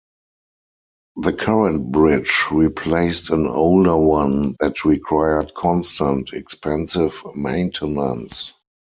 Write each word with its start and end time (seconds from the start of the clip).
The 1.17 1.31
current 1.31 1.91
bridge 1.91 2.45
replaced 2.51 3.29
an 3.29 3.45
older 3.45 3.95
one 3.95 4.55
that 4.59 4.83
required 4.83 5.53
constant, 5.53 6.33
expensive 6.33 7.21
maintenance. 7.35 8.51